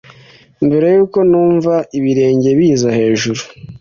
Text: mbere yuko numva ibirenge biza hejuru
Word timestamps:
mbere 0.65 0.85
yuko 0.95 1.19
numva 1.29 1.73
ibirenge 1.97 2.49
biza 2.57 2.89
hejuru 2.97 3.41